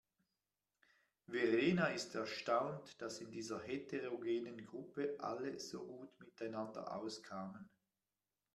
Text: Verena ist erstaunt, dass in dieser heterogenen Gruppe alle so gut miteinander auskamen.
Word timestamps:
Verena 1.27 1.89
ist 1.89 2.15
erstaunt, 2.15 2.99
dass 3.03 3.19
in 3.21 3.29
dieser 3.29 3.61
heterogenen 3.61 4.65
Gruppe 4.65 5.15
alle 5.19 5.59
so 5.59 5.85
gut 5.85 6.19
miteinander 6.19 6.95
auskamen. 6.95 7.69